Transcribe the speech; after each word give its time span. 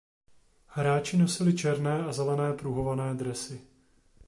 Hráči 0.67 1.17
nosili 1.17 1.53
černé 1.57 2.05
a 2.05 2.11
zelené 2.13 2.53
pruhované 2.53 3.13
dresy. 3.15 3.61